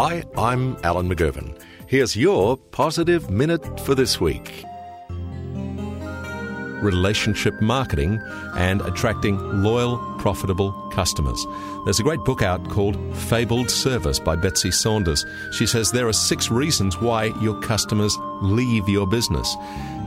Hi, 0.00 0.22
I'm 0.36 0.76
Alan 0.84 1.12
McGovern. 1.12 1.60
Here's 1.88 2.14
your 2.14 2.56
positive 2.56 3.30
minute 3.30 3.80
for 3.80 3.96
this 3.96 4.20
week 4.20 4.64
relationship 6.80 7.60
marketing 7.60 8.22
and 8.54 8.80
attracting 8.82 9.36
loyal, 9.60 9.98
profitable 10.20 10.70
customers. 10.92 11.44
There's 11.84 11.98
a 11.98 12.04
great 12.04 12.20
book 12.20 12.42
out 12.42 12.70
called 12.70 12.96
Fabled 13.16 13.68
Service 13.68 14.20
by 14.20 14.36
Betsy 14.36 14.70
Sanders. 14.70 15.26
She 15.50 15.66
says 15.66 15.90
there 15.90 16.06
are 16.06 16.12
six 16.12 16.48
reasons 16.48 17.00
why 17.00 17.32
your 17.42 17.60
customers 17.62 18.16
leave 18.40 18.88
your 18.88 19.08
business. 19.08 19.52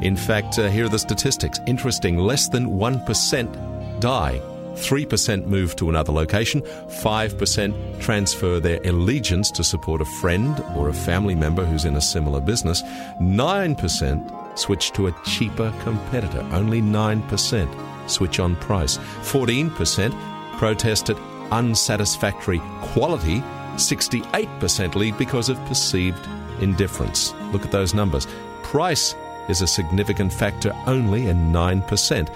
In 0.01 0.15
fact, 0.15 0.57
uh, 0.57 0.69
here 0.69 0.85
are 0.85 0.89
the 0.89 0.99
statistics. 0.99 1.59
Interesting, 1.67 2.17
less 2.17 2.47
than 2.47 2.67
1% 2.79 3.99
die 3.99 4.41
3% 4.73 5.45
move 5.45 5.75
to 5.75 5.89
another 5.89 6.11
location, 6.11 6.61
5% 6.61 8.01
transfer 8.01 8.59
their 8.59 8.79
allegiance 8.83 9.51
to 9.51 9.63
support 9.63 10.01
a 10.01 10.05
friend 10.05 10.63
or 10.75 10.89
a 10.89 10.93
family 10.93 11.35
member 11.35 11.65
who's 11.65 11.85
in 11.85 11.95
a 11.95 12.01
similar 12.01 12.39
business, 12.39 12.81
9% 13.21 14.57
switch 14.57 14.91
to 14.93 15.07
a 15.07 15.15
cheaper 15.25 15.73
competitor, 15.83 16.45
only 16.51 16.81
9% 16.81 18.09
switch 18.09 18.39
on 18.39 18.55
price, 18.57 18.97
14% 18.97 20.57
protested 20.57 21.17
unsatisfactory 21.51 22.59
quality, 22.81 23.41
68% 23.75 24.95
leave 24.95 25.17
because 25.17 25.49
of 25.49 25.57
perceived 25.65 26.27
indifference. 26.61 27.33
Look 27.51 27.65
at 27.65 27.71
those 27.71 27.93
numbers. 27.93 28.27
Price 28.63 29.15
is 29.49 29.61
a 29.61 29.67
significant 29.67 30.31
factor 30.31 30.73
only 30.87 31.27
in 31.27 31.51
9%. 31.51 32.29